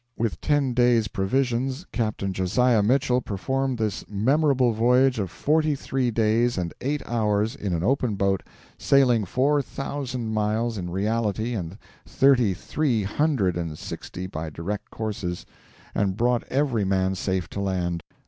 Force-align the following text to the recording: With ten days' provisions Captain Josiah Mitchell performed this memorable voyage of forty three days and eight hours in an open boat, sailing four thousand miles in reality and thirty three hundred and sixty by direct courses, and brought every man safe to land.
With 0.17 0.41
ten 0.41 0.73
days' 0.73 1.07
provisions 1.07 1.85
Captain 1.91 2.33
Josiah 2.33 2.81
Mitchell 2.81 3.21
performed 3.21 3.77
this 3.77 4.03
memorable 4.09 4.71
voyage 4.73 5.19
of 5.19 5.29
forty 5.29 5.75
three 5.75 6.09
days 6.09 6.57
and 6.57 6.73
eight 6.81 7.03
hours 7.05 7.55
in 7.55 7.71
an 7.75 7.83
open 7.83 8.15
boat, 8.15 8.41
sailing 8.79 9.25
four 9.25 9.61
thousand 9.61 10.33
miles 10.33 10.75
in 10.75 10.89
reality 10.89 11.53
and 11.53 11.77
thirty 12.03 12.55
three 12.55 13.03
hundred 13.03 13.55
and 13.55 13.77
sixty 13.77 14.25
by 14.25 14.49
direct 14.49 14.89
courses, 14.89 15.45
and 15.93 16.17
brought 16.17 16.45
every 16.47 16.83
man 16.83 17.13
safe 17.13 17.47
to 17.51 17.59
land. 17.59 18.01